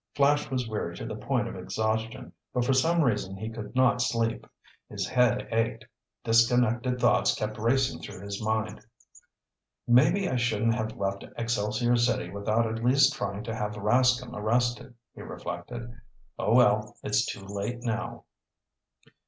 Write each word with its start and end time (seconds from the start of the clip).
Flash 0.15 0.49
was 0.49 0.67
weary 0.67 0.95
to 0.97 1.05
the 1.05 1.15
point 1.15 1.47
of 1.47 1.55
exhaustion, 1.55 2.33
but 2.55 2.65
for 2.65 2.73
some 2.73 3.03
reason 3.03 3.37
he 3.37 3.51
could 3.51 3.75
not 3.75 4.01
sleep. 4.01 4.47
His 4.89 5.07
head 5.07 5.47
ached. 5.51 5.85
Disconnected 6.23 6.99
thoughts 6.99 7.35
kept 7.35 7.59
racing 7.59 7.99
through 8.01 8.21
his 8.21 8.41
mind. 8.41 8.83
"Maybe 9.87 10.27
I 10.27 10.37
shouldn't 10.37 10.73
have 10.73 10.97
left 10.97 11.23
Excelsior 11.37 11.97
City 11.97 12.31
without 12.31 12.65
at 12.65 12.83
least 12.83 13.13
trying 13.13 13.43
to 13.43 13.53
have 13.53 13.75
Rascomb 13.75 14.33
arrested," 14.33 14.95
he 15.13 15.21
reflected. 15.21 15.87
"Oh, 16.39 16.55
well, 16.55 16.95
it's 17.03 17.23
too 17.23 17.45
late 17.45 17.81
now." 17.83 18.23